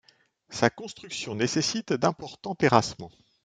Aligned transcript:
Sa 0.49 0.71
construction 0.71 1.35
nécessite 1.35 1.93
d'importants 1.93 2.55
terrassements. 2.55 3.11